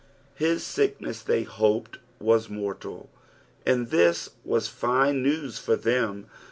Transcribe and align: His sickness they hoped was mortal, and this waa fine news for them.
His 0.33 0.63
sickness 0.63 1.21
they 1.21 1.43
hoped 1.43 1.99
was 2.19 2.49
mortal, 2.49 3.11
and 3.67 3.91
this 3.91 4.31
waa 4.43 4.61
fine 4.61 5.21
news 5.21 5.59
for 5.59 5.75
them. 5.75 6.25